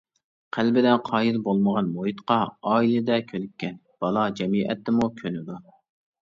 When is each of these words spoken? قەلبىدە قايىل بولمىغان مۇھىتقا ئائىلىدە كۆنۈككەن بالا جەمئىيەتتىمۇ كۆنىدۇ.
قەلبىدە 0.55 0.93
قايىل 1.09 1.35
بولمىغان 1.47 1.91
مۇھىتقا 1.97 2.37
ئائىلىدە 2.71 3.19
كۆنۈككەن 3.33 3.77
بالا 4.07 4.25
جەمئىيەتتىمۇ 4.41 5.11
كۆنىدۇ. 5.21 5.61